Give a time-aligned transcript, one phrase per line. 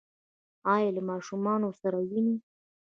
[0.75, 2.35] ایا له ماشومانو سره وینئ؟